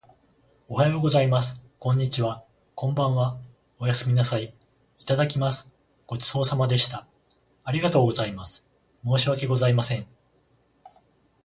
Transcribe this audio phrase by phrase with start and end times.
[0.67, 1.63] おはようございます。
[1.77, 2.43] こんにちは。
[2.73, 3.37] こんばんは。
[3.79, 4.51] おやすみなさい。
[4.97, 5.71] いただきます。
[6.07, 7.05] ごちそうさまでした。
[7.63, 8.65] ありがとうございます。
[9.05, 10.07] 申し訳ございません。